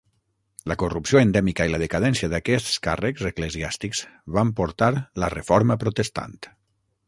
La 0.69 0.75
corrupció 0.83 1.19
endèmica 1.25 1.67
i 1.69 1.73
la 1.73 1.79
decadència 1.83 2.31
d'aquests 2.33 2.79
càrrecs 2.89 3.29
eclesiàstics 3.33 4.03
van 4.39 4.55
portar 4.63 4.91
la 5.25 5.33
Reforma 5.39 5.83
Protestant. 5.85 6.39